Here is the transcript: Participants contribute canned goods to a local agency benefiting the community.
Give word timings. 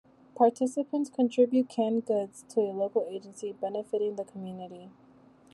Participants 0.33 1.11
contribute 1.11 1.69
canned 1.69 2.07
goods 2.07 2.43
to 2.49 2.59
a 2.61 2.73
local 2.73 3.05
agency 3.07 3.51
benefiting 3.51 4.15
the 4.15 4.25
community. 4.25 4.89